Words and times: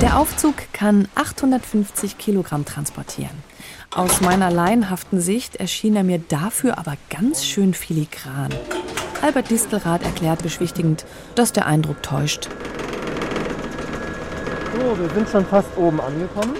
Der 0.00 0.18
Aufzug 0.18 0.54
kann 0.72 1.06
850 1.14 2.18
Kilogramm 2.18 2.64
transportieren. 2.64 3.42
Aus 3.94 4.20
meiner 4.20 4.50
laienhaften 4.50 5.20
Sicht 5.20 5.56
erschien 5.56 5.94
er 5.94 6.02
mir 6.02 6.18
dafür 6.18 6.78
aber 6.78 6.96
ganz 7.08 7.44
schön 7.44 7.72
filigran. 7.72 8.50
Albert 9.22 9.50
Distelrath 9.50 10.02
erklärt 10.02 10.42
beschwichtigend, 10.42 11.04
dass 11.36 11.52
der 11.52 11.66
Eindruck 11.66 12.02
täuscht. 12.02 12.48
So, 14.74 14.98
wir 14.98 15.08
sind 15.10 15.28
schon 15.28 15.46
fast 15.46 15.68
oben 15.76 16.00
angekommen. 16.00 16.56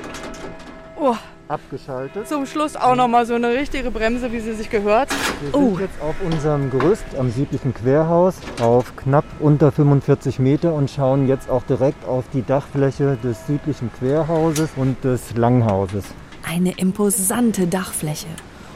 Oh, 0.96 1.16
Abgeschaltet. 1.52 2.26
zum 2.28 2.46
Schluss 2.46 2.76
auch 2.76 2.96
noch 2.96 3.08
mal 3.08 3.26
so 3.26 3.34
eine 3.34 3.48
richtige 3.50 3.90
Bremse, 3.90 4.32
wie 4.32 4.40
sie 4.40 4.54
sich 4.54 4.70
gehört. 4.70 5.10
Wir 5.42 5.54
Oh. 5.54 5.68
sind 5.76 5.80
jetzt 5.80 6.00
auf 6.00 6.14
unserem 6.24 6.70
Gerüst 6.70 7.04
am 7.18 7.30
südlichen 7.30 7.74
Querhaus 7.74 8.36
auf 8.60 8.96
knapp 8.96 9.24
unter 9.38 9.70
45 9.70 10.38
Meter 10.38 10.72
und 10.72 10.90
schauen 10.90 11.28
jetzt 11.28 11.50
auch 11.50 11.62
direkt 11.64 12.06
auf 12.06 12.24
die 12.32 12.42
Dachfläche 12.44 13.18
des 13.22 13.46
südlichen 13.46 13.90
Querhauses 13.98 14.70
und 14.76 15.02
des 15.04 15.36
Langhauses. 15.36 16.04
Eine 16.48 16.72
imposante 16.78 17.66
Dachfläche. 17.66 18.28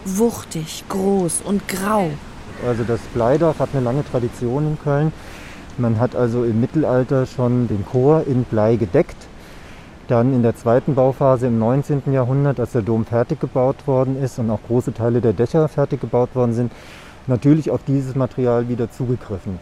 Wuchtig, 0.05 0.85
groß 0.89 1.41
und 1.45 1.67
grau. 1.69 2.11
Also 2.67 2.85
das 2.85 3.01
Bleidach 3.15 3.59
hat 3.59 3.71
eine 3.73 3.83
lange 3.83 4.05
Tradition 4.05 4.67
in 4.67 4.79
Köln. 4.79 5.13
Man 5.79 5.99
hat 5.99 6.15
also 6.15 6.45
im 6.45 6.61
Mittelalter 6.61 7.27
schon 7.27 7.69
den 7.69 7.85
Chor 7.85 8.25
in 8.27 8.45
Blei 8.45 8.77
gedeckt. 8.77 9.17
Dann 10.09 10.33
in 10.33 10.43
der 10.43 10.55
zweiten 10.55 10.95
Bauphase 10.95 11.49
im 11.49 11.59
19. 11.59 12.13
Jahrhundert, 12.13 12.61
als 12.61 12.73
der 12.73 12.83
Dom 12.83 13.05
fertig 13.05 13.41
gebaut 13.41 13.87
worden 13.87 14.23
ist 14.23 14.39
und 14.39 14.51
auch 14.51 14.61
große 14.67 14.95
Teile 14.95 15.21
der 15.21 15.33
Dächer 15.33 15.67
fertig 15.67 16.01
gebaut 16.01 16.35
worden 16.35 16.53
sind, 16.53 16.73
natürlich 17.27 17.71
auf 17.71 17.81
dieses 17.85 18.15
Material 18.15 18.69
wieder 18.69 18.91
zugegriffen. 18.91 19.59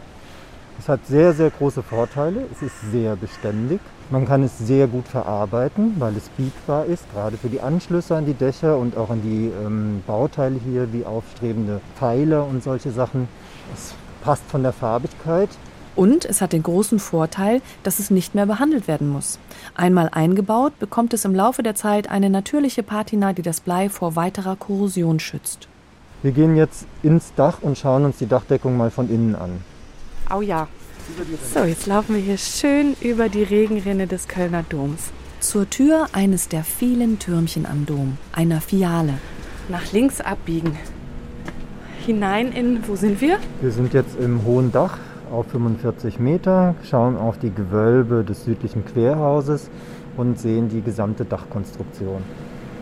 Es 0.77 0.89
hat 0.89 0.99
sehr, 1.07 1.33
sehr 1.33 1.49
große 1.49 1.81
Vorteile. 1.81 2.41
Es 2.51 2.61
ist 2.61 2.91
sehr 2.91 3.15
beständig. 3.15 3.79
Man 4.11 4.27
kann 4.27 4.43
es 4.43 4.59
sehr 4.59 4.87
gut 4.87 5.07
verarbeiten, 5.07 5.95
weil 5.97 6.15
es 6.15 6.29
biegbar 6.29 6.85
ist, 6.85 7.11
gerade 7.11 7.37
für 7.37 7.47
die 7.47 7.61
Anschlüsse 7.61 8.15
an 8.15 8.25
die 8.25 8.33
Dächer 8.33 8.77
und 8.77 8.97
auch 8.97 9.09
an 9.09 9.21
die 9.23 9.51
ähm, 9.65 10.03
Bauteile 10.05 10.59
hier, 10.63 10.93
wie 10.93 11.05
aufstrebende 11.05 11.81
Pfeiler 11.97 12.45
und 12.45 12.61
solche 12.61 12.91
Sachen. 12.91 13.27
Es 13.73 13.95
passt 14.21 14.43
von 14.47 14.61
der 14.61 14.73
Farbigkeit. 14.73 15.49
Und 15.95 16.25
es 16.25 16.41
hat 16.41 16.53
den 16.53 16.63
großen 16.63 16.99
Vorteil, 16.99 17.61
dass 17.83 17.99
es 17.99 18.11
nicht 18.11 18.35
mehr 18.35 18.45
behandelt 18.45 18.87
werden 18.87 19.07
muss. 19.07 19.39
Einmal 19.75 20.09
eingebaut, 20.11 20.77
bekommt 20.79 21.13
es 21.13 21.25
im 21.25 21.33
Laufe 21.33 21.63
der 21.63 21.75
Zeit 21.75 22.09
eine 22.09 22.29
natürliche 22.29 22.83
Patina, 22.83 23.33
die 23.33 23.41
das 23.41 23.61
Blei 23.61 23.89
vor 23.89 24.15
weiterer 24.15 24.55
Korrosion 24.55 25.19
schützt. 25.19 25.67
Wir 26.21 26.31
gehen 26.31 26.55
jetzt 26.55 26.85
ins 27.03 27.33
Dach 27.35 27.59
und 27.61 27.77
schauen 27.77 28.03
uns 28.03 28.17
die 28.17 28.25
Dachdeckung 28.25 28.75
mal 28.77 28.91
von 28.91 29.09
innen 29.09 29.35
an. 29.35 29.61
Au 30.29 30.41
ja. 30.41 30.67
So, 31.53 31.63
jetzt 31.63 31.85
laufen 31.85 32.15
wir 32.15 32.21
hier 32.21 32.37
schön 32.37 32.95
über 32.99 33.29
die 33.29 33.43
Regenrinne 33.43 34.07
des 34.07 34.27
Kölner 34.27 34.63
Doms. 34.67 35.11
Zur 35.39 35.69
Tür 35.69 36.07
eines 36.13 36.47
der 36.47 36.63
vielen 36.63 37.19
Türmchen 37.19 37.67
am 37.67 37.85
Dom, 37.85 38.17
einer 38.31 38.59
Fiale. 38.59 39.19
Nach 39.69 39.91
links 39.91 40.19
abbiegen. 40.19 40.75
Hinein 42.05 42.51
in, 42.51 42.87
wo 42.87 42.95
sind 42.95 43.21
wir? 43.21 43.37
Wir 43.61 43.71
sind 43.71 43.93
jetzt 43.93 44.17
im 44.19 44.43
hohen 44.43 44.71
Dach 44.71 44.97
auf 45.31 45.47
45 45.47 46.19
Meter, 46.19 46.75
schauen 46.83 47.17
auf 47.17 47.37
die 47.37 47.53
Gewölbe 47.53 48.23
des 48.23 48.45
südlichen 48.45 48.85
Querhauses 48.85 49.69
und 50.17 50.39
sehen 50.39 50.69
die 50.69 50.81
gesamte 50.81 51.25
Dachkonstruktion. 51.25 52.21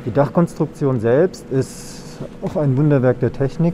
Die 0.05 0.11
Dachkonstruktion 0.11 0.99
selbst 0.99 1.49
ist 1.49 2.19
auch 2.41 2.55
ein 2.55 2.77
Wunderwerk 2.77 3.19
der 3.19 3.31
Technik. 3.31 3.73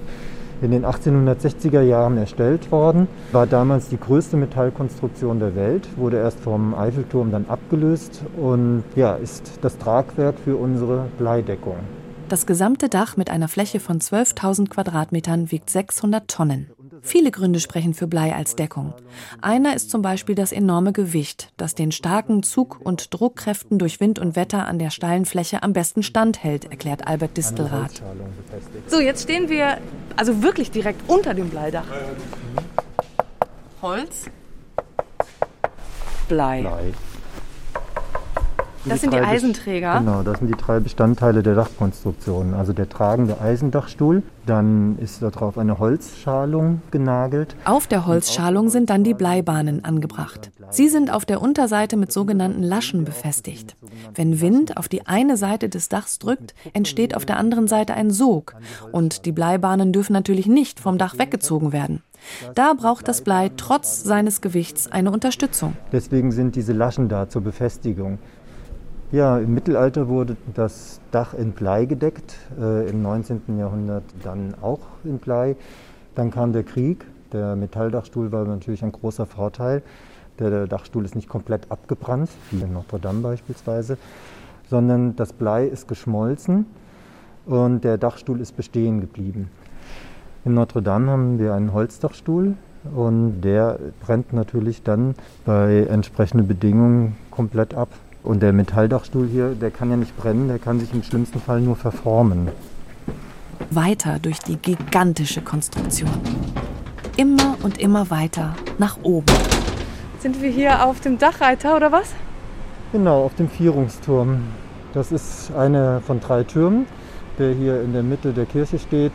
In 0.61 0.71
den 0.71 0.85
1860er 0.85 1.81
Jahren 1.81 2.17
erstellt 2.17 2.69
worden, 2.71 3.07
war 3.31 3.47
damals 3.47 3.87
die 3.87 3.97
größte 3.97 4.35
Metallkonstruktion 4.35 5.39
der 5.39 5.55
Welt, 5.55 5.87
wurde 5.95 6.17
erst 6.17 6.41
vom 6.41 6.75
Eiffelturm 6.75 7.31
dann 7.31 7.45
abgelöst 7.47 8.23
und 8.37 8.83
ja, 8.95 9.13
ist 9.13 9.59
das 9.61 9.77
Tragwerk 9.77 10.35
für 10.43 10.57
unsere 10.57 11.05
Bleideckung. 11.17 11.77
Das 12.30 12.45
gesamte 12.45 12.89
Dach 12.89 13.17
mit 13.17 13.31
einer 13.31 13.47
Fläche 13.47 13.80
von 13.80 13.99
12.000 13.99 14.69
Quadratmetern 14.69 15.52
wiegt 15.52 15.67
600 15.71 16.27
Tonnen. 16.30 16.70
Viele 17.02 17.31
Gründe 17.31 17.59
sprechen 17.59 17.95
für 17.95 18.05
Blei 18.05 18.36
als 18.36 18.55
Deckung. 18.55 18.93
Einer 19.42 19.76
ist 19.76 19.89
zum 19.89 20.03
Beispiel 20.03 20.36
das 20.36 20.52
enorme 20.52 20.93
Gewicht, 20.93 21.52
das 21.58 21.73
den 21.73 21.92
starken 21.92 22.43
Zug- 22.43 22.80
und 22.83 23.11
Druckkräften 23.15 23.80
durch 23.80 23.99
Wind 23.99 24.20
und 24.20 24.36
Wetter 24.36 24.67
an 24.67 24.77
der 24.77 24.92
steilen 24.92 25.26
Fläche 25.26 25.64
am 25.64 25.73
besten 25.73 26.03
standhält, 26.03 26.65
erklärt 26.65 27.08
Albert 27.08 27.36
Distelrath. 27.36 28.03
So, 28.87 28.99
jetzt 28.99 29.23
stehen 29.23 29.49
wir 29.49 29.80
also 30.15 30.43
wirklich 30.43 30.70
direkt 30.70 31.09
unter 31.09 31.33
dem 31.33 31.49
Bleidach. 31.49 31.87
Holz. 33.82 34.26
Blei. 36.27 36.61
Blei. 36.61 36.93
Das 38.85 39.01
sind 39.01 39.13
die 39.13 39.17
drei 39.17 39.23
Best- 39.25 39.43
Eisenträger. 39.43 39.99
Genau, 39.99 40.23
das 40.23 40.39
sind 40.39 40.47
die 40.47 40.57
drei 40.57 40.79
Bestandteile 40.79 41.43
der 41.43 41.55
Dachkonstruktion. 41.55 42.53
Also 42.53 42.73
der 42.73 42.87
tragende 42.89 43.39
Eisendachstuhl, 43.41 44.23
dann 44.45 44.97
ist 44.99 45.21
darauf 45.21 45.57
eine 45.57 45.79
Holzschalung 45.79 46.81
genagelt. 46.91 47.55
Auf 47.65 47.87
der 47.87 48.05
Holzschalung 48.05 48.69
sind 48.69 48.89
dann 48.89 49.03
die 49.03 49.13
Bleibahnen 49.13 49.83
angebracht. 49.85 50.51
Sie 50.69 50.87
sind 50.87 51.11
auf 51.13 51.25
der 51.25 51.41
Unterseite 51.41 51.97
mit 51.97 52.11
sogenannten 52.11 52.63
Laschen 52.63 53.03
befestigt. 53.05 53.75
Wenn 54.15 54.39
Wind 54.41 54.77
auf 54.77 54.87
die 54.87 55.07
eine 55.07 55.35
Seite 55.37 55.69
des 55.69 55.89
Dachs 55.89 56.19
drückt, 56.19 56.53
entsteht 56.73 57.15
auf 57.15 57.25
der 57.25 57.37
anderen 57.37 57.67
Seite 57.67 57.93
ein 57.93 58.11
Sog. 58.11 58.55
Und 58.91 59.25
die 59.25 59.31
Bleibahnen 59.31 59.91
dürfen 59.93 60.13
natürlich 60.13 60.45
nicht 60.47 60.79
vom 60.79 60.97
Dach 60.97 61.17
weggezogen 61.17 61.71
werden. 61.73 62.01
Da 62.53 62.73
braucht 62.73 63.07
das 63.07 63.21
Blei 63.21 63.49
trotz 63.55 64.03
seines 64.03 64.41
Gewichts 64.41 64.91
eine 64.91 65.09
Unterstützung. 65.11 65.77
Deswegen 65.93 66.31
sind 66.33 66.55
diese 66.55 66.73
Laschen 66.73 67.07
da 67.07 67.29
zur 67.29 67.41
Befestigung. 67.41 68.19
Ja, 69.11 69.39
im 69.39 69.55
Mittelalter 69.55 70.08
wurde 70.08 70.37
das 70.53 71.02
Dach 71.09 71.33
in 71.33 71.53
Blei 71.53 71.86
gedeckt, 71.86 72.36
äh, 72.61 72.87
im 72.87 73.02
19. 73.02 73.58
Jahrhundert 73.58 74.03
dann 74.21 74.53
auch 74.61 74.81
in 75.03 75.17
Blei. 75.17 75.55
Dann 76.14 76.30
kam 76.30 76.53
der 76.53 76.61
Krieg. 76.61 77.08
Der 77.33 77.55
Metalldachstuhl 77.55 78.31
war 78.31 78.45
natürlich 78.45 78.83
ein 78.83 78.92
großer 78.92 79.25
Vorteil. 79.25 79.81
Der, 80.37 80.52
der 80.52 80.67
Dachstuhl 80.67 81.05
ist 81.05 81.15
nicht 81.15 81.27
komplett 81.27 81.71
abgebrannt, 81.71 82.30
wie 82.52 82.61
in 82.61 82.71
Notre 82.71 82.99
Dame 82.99 83.21
beispielsweise, 83.21 83.97
sondern 84.70 85.15
das 85.15 85.33
Blei 85.33 85.65
ist 85.65 85.87
geschmolzen 85.87 86.67
und 87.47 87.83
der 87.83 87.97
Dachstuhl 87.97 88.39
ist 88.39 88.55
bestehen 88.55 89.02
geblieben. 89.02 89.49
In 90.45 90.53
Notre 90.53 90.83
Dame 90.83 91.11
haben 91.11 91.39
wir 91.39 91.55
einen 91.55 91.73
Holzdachstuhl 91.73 92.53
und 92.95 93.41
der 93.41 93.80
brennt 94.05 94.33
natürlich 94.33 94.83
dann 94.83 95.15
bei 95.45 95.87
entsprechenden 95.89 96.47
Bedingungen 96.47 97.17
komplett 97.31 97.73
ab. 97.73 97.89
Und 98.23 98.41
der 98.43 98.52
Metalldachstuhl 98.52 99.27
hier, 99.27 99.55
der 99.55 99.71
kann 99.71 99.89
ja 99.89 99.95
nicht 99.95 100.15
brennen, 100.17 100.49
der 100.49 100.59
kann 100.59 100.80
sich 100.80 100.93
im 100.93 101.03
schlimmsten 101.03 101.39
Fall 101.39 101.61
nur 101.61 101.75
verformen. 101.75 102.49
Weiter 103.69 104.19
durch 104.19 104.39
die 104.39 104.57
gigantische 104.57 105.41
Konstruktion. 105.41 106.09
Immer 107.15 107.58
und 107.63 107.77
immer 107.77 108.09
weiter 108.09 108.55
nach 108.77 108.97
oben. 109.03 109.33
Sind 110.19 110.41
wir 110.41 110.49
hier 110.49 110.85
auf 110.85 110.99
dem 110.99 111.17
Dachreiter 111.17 111.75
oder 111.75 111.91
was? 111.91 112.13
Genau, 112.91 113.23
auf 113.23 113.35
dem 113.35 113.49
Vierungsturm. 113.49 114.41
Das 114.93 115.11
ist 115.11 115.52
einer 115.55 116.02
von 116.02 116.19
drei 116.19 116.43
Türmen, 116.43 116.87
der 117.37 117.53
hier 117.53 117.81
in 117.81 117.93
der 117.93 118.03
Mitte 118.03 118.33
der 118.33 118.45
Kirche 118.45 118.79
steht, 118.79 119.13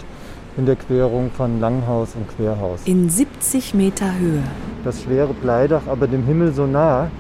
in 0.56 0.66
der 0.66 0.76
Querung 0.76 1.30
von 1.30 1.60
Langhaus 1.60 2.14
und 2.14 2.28
Querhaus. 2.36 2.80
In 2.84 3.10
70 3.10 3.74
Meter 3.74 4.16
Höhe. 4.18 4.42
Das 4.84 5.02
schwere 5.02 5.34
Bleidach, 5.34 5.82
aber 5.88 6.06
dem 6.06 6.24
Himmel 6.24 6.52
so 6.52 6.66
nah, 6.66 7.10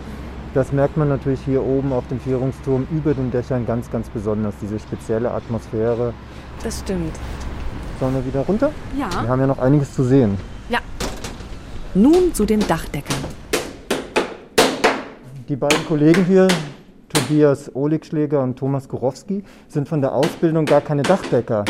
das 0.54 0.72
merkt 0.72 0.96
man 0.96 1.08
natürlich 1.08 1.40
hier 1.44 1.62
oben 1.62 1.92
auf 1.92 2.06
dem 2.08 2.20
Vierungsturm 2.20 2.86
über 2.90 3.12
den 3.12 3.30
Dächern 3.30 3.66
ganz, 3.66 3.90
ganz 3.90 4.08
besonders, 4.08 4.54
diese 4.62 4.78
spezielle 4.78 5.30
Atmosphäre. 5.30 6.14
Das 6.62 6.80
stimmt. 6.80 7.14
Sollen 8.00 8.14
wir 8.14 8.24
wieder 8.24 8.40
runter? 8.40 8.70
Wir 8.94 9.06
Ja. 9.06 9.28
haben 9.28 9.40
ja 9.40 9.46
noch 9.46 9.58
einiges 9.58 9.94
zu 9.94 10.04
sehen. 10.04 10.38
Nun 11.96 12.34
zu 12.34 12.44
den 12.44 12.58
Dachdeckern. 12.66 13.14
Die 15.48 15.54
beiden 15.54 15.86
Kollegen 15.86 16.24
hier, 16.24 16.48
Tobias 17.08 17.70
Oligschläger 17.72 18.42
und 18.42 18.56
Thomas 18.58 18.88
Gorowski, 18.88 19.44
sind 19.68 19.88
von 19.88 20.00
der 20.00 20.12
Ausbildung 20.12 20.64
gar 20.66 20.80
keine 20.80 21.04
Dachdecker. 21.04 21.64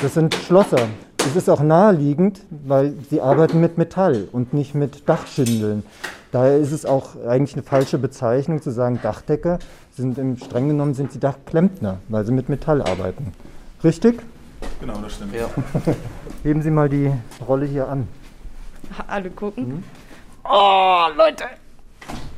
Das 0.00 0.14
sind 0.14 0.34
Schlosser. 0.34 0.88
Es 1.24 1.36
ist 1.36 1.48
auch 1.48 1.60
naheliegend, 1.60 2.40
weil 2.50 2.94
sie 3.08 3.20
arbeiten 3.20 3.60
mit 3.60 3.78
Metall 3.78 4.28
und 4.32 4.52
nicht 4.52 4.74
mit 4.74 5.08
Dachschindeln. 5.08 5.84
Daher 6.32 6.58
ist 6.58 6.72
es 6.72 6.84
auch 6.84 7.14
eigentlich 7.26 7.54
eine 7.54 7.62
falsche 7.62 7.96
Bezeichnung 7.98 8.60
zu 8.60 8.70
sagen 8.70 8.98
Dachdecker. 9.02 9.58
Sind 9.96 10.18
im 10.18 10.36
streng 10.36 10.68
genommen 10.68 10.94
sind 10.94 11.12
sie 11.12 11.20
Dachklempner, 11.20 11.98
weil 12.08 12.26
sie 12.26 12.32
mit 12.32 12.48
Metall 12.48 12.82
arbeiten. 12.82 13.32
Richtig? 13.84 14.20
Genau, 14.80 14.94
das 15.00 15.14
stimmt. 15.14 15.34
Heben 16.42 16.62
Sie 16.62 16.70
mal 16.70 16.88
die 16.88 17.10
Rolle 17.46 17.66
hier 17.66 17.88
an. 17.88 18.08
Alle 19.06 19.30
gucken. 19.30 19.84
Oh, 20.44 21.06
Leute. 21.16 21.44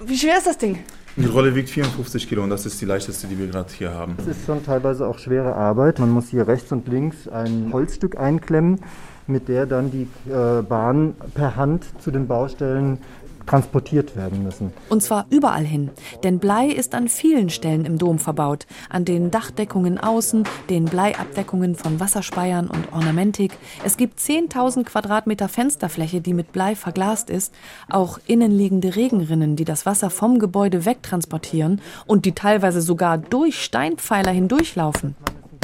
Wie 0.04 0.16
schwer 0.16 0.38
ist 0.38 0.46
das 0.46 0.58
Ding? 0.58 0.80
Die 1.16 1.26
Rolle 1.26 1.54
wiegt 1.54 1.70
54 1.70 2.28
Kilo 2.28 2.42
und 2.42 2.50
das 2.50 2.66
ist 2.66 2.80
die 2.80 2.86
leichteste, 2.86 3.28
die 3.28 3.38
wir 3.38 3.46
gerade 3.46 3.72
hier 3.72 3.94
haben. 3.94 4.16
Es 4.18 4.26
ist 4.26 4.46
schon 4.46 4.64
teilweise 4.64 5.06
auch 5.06 5.18
schwere 5.18 5.54
Arbeit. 5.54 6.00
Man 6.00 6.10
muss 6.10 6.28
hier 6.28 6.48
rechts 6.48 6.72
und 6.72 6.88
links 6.88 7.28
ein 7.28 7.70
Holzstück 7.72 8.18
einklemmen, 8.18 8.80
mit 9.28 9.46
der 9.46 9.66
dann 9.66 9.92
die 9.92 10.08
äh, 10.28 10.62
Bahn 10.62 11.14
per 11.34 11.54
Hand 11.54 11.84
zu 12.00 12.10
den 12.10 12.26
Baustellen 12.26 12.98
transportiert 13.46 14.16
werden 14.16 14.42
müssen. 14.42 14.72
Und 14.88 15.02
zwar 15.02 15.26
überall 15.30 15.64
hin. 15.64 15.90
Denn 16.22 16.38
Blei 16.38 16.68
ist 16.68 16.94
an 16.94 17.08
vielen 17.08 17.50
Stellen 17.50 17.84
im 17.84 17.98
Dom 17.98 18.18
verbaut. 18.18 18.66
An 18.88 19.04
den 19.04 19.30
Dachdeckungen 19.30 19.98
außen, 19.98 20.44
den 20.70 20.86
Bleiabdeckungen 20.86 21.74
von 21.74 22.00
Wasserspeiern 22.00 22.68
und 22.68 22.92
Ornamentik. 22.92 23.52
Es 23.84 23.96
gibt 23.96 24.18
10.000 24.18 24.84
Quadratmeter 24.84 25.48
Fensterfläche, 25.48 26.20
die 26.20 26.34
mit 26.34 26.52
Blei 26.52 26.76
verglast 26.76 27.30
ist. 27.30 27.54
Auch 27.88 28.18
innenliegende 28.26 28.96
Regenrinnen, 28.96 29.56
die 29.56 29.64
das 29.64 29.86
Wasser 29.86 30.10
vom 30.10 30.38
Gebäude 30.38 30.84
wegtransportieren 30.84 31.80
und 32.06 32.24
die 32.24 32.32
teilweise 32.32 32.80
sogar 32.80 33.18
durch 33.18 33.62
Steinpfeiler 33.62 34.32
hindurchlaufen. 34.32 35.16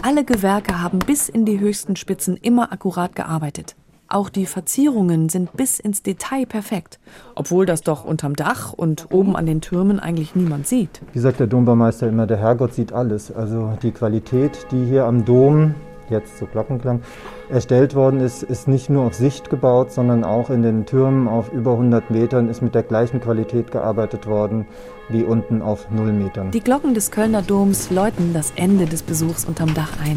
Alle 0.02 0.24
Gewerke 0.24 0.80
haben 0.80 0.98
bis 0.98 1.28
in 1.28 1.44
die 1.44 1.60
höchsten 1.60 1.94
Spitzen 1.94 2.36
immer 2.36 2.72
akkurat 2.72 3.14
gearbeitet. 3.14 3.76
Auch 4.12 4.28
die 4.28 4.46
Verzierungen 4.46 5.28
sind 5.28 5.52
bis 5.52 5.78
ins 5.78 6.02
Detail 6.02 6.44
perfekt, 6.44 6.98
obwohl 7.36 7.64
das 7.64 7.82
doch 7.82 8.04
unterm 8.04 8.34
Dach 8.34 8.72
und 8.72 9.06
oben 9.12 9.36
an 9.36 9.46
den 9.46 9.60
Türmen 9.60 10.00
eigentlich 10.00 10.34
niemand 10.34 10.66
sieht. 10.66 11.00
Wie 11.12 11.20
sagt 11.20 11.38
der 11.38 11.46
Dombaumeister 11.46 12.08
immer, 12.08 12.26
der 12.26 12.38
Herrgott 12.38 12.74
sieht 12.74 12.92
alles. 12.92 13.30
Also 13.30 13.72
die 13.84 13.92
Qualität, 13.92 14.66
die 14.72 14.84
hier 14.84 15.04
am 15.04 15.24
Dom, 15.24 15.76
jetzt 16.08 16.38
zu 16.38 16.46
Glockenklang, 16.46 17.02
erstellt 17.50 17.94
worden 17.94 18.18
ist, 18.18 18.42
ist 18.42 18.66
nicht 18.66 18.90
nur 18.90 19.04
auf 19.04 19.14
Sicht 19.14 19.48
gebaut, 19.48 19.92
sondern 19.92 20.24
auch 20.24 20.50
in 20.50 20.64
den 20.64 20.86
Türmen 20.86 21.28
auf 21.28 21.52
über 21.52 21.74
100 21.74 22.10
Metern 22.10 22.48
ist 22.48 22.62
mit 22.62 22.74
der 22.74 22.82
gleichen 22.82 23.20
Qualität 23.20 23.70
gearbeitet 23.70 24.26
worden 24.26 24.66
wie 25.08 25.22
unten 25.22 25.62
auf 25.62 25.88
0 25.88 26.12
Metern. 26.12 26.50
Die 26.50 26.58
Glocken 26.58 26.94
des 26.94 27.12
Kölner 27.12 27.42
Doms 27.42 27.92
läuten 27.92 28.34
das 28.34 28.52
Ende 28.56 28.86
des 28.86 29.04
Besuchs 29.04 29.44
unterm 29.44 29.72
Dach 29.72 29.92
ein. 30.04 30.16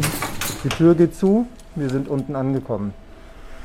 Die 0.64 0.68
Tür 0.68 0.96
geht 0.96 1.14
zu, 1.14 1.46
wir 1.76 1.90
sind 1.90 2.08
unten 2.08 2.34
angekommen. 2.34 2.92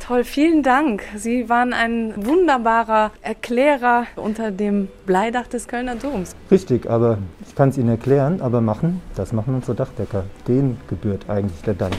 Toll, 0.10 0.24
vielen 0.24 0.64
Dank. 0.64 1.04
Sie 1.18 1.50
waren 1.50 1.72
ein 1.72 2.16
wunderbarer 2.26 3.12
Erklärer 3.22 4.08
unter 4.16 4.50
dem 4.50 4.88
Bleidach 5.06 5.46
des 5.46 5.68
Kölner 5.68 5.98
Doms. 5.98 6.36
Richtig, 6.50 6.90
aber 6.90 7.20
ich 7.48 7.54
kann 7.54 7.70
es 7.70 7.78
Ihnen 7.78 7.90
erklären, 7.90 8.42
aber 8.42 8.60
machen, 8.60 9.04
das 9.16 9.34
machen 9.34 9.54
unsere 9.54 9.76
Dachdecker. 9.76 10.24
Denen 10.48 10.82
gebührt 10.88 11.30
eigentlich 11.30 11.62
der 11.62 11.76
Dank. 11.76 11.94